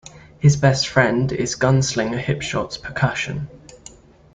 [0.39, 3.47] His best friend is gunslinger Hipshot Percussion.